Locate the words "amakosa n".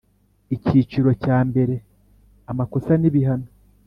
2.51-3.03